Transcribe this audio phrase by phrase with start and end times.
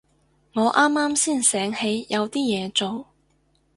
[0.55, 3.05] 我啱啱先醒起有啲嘢做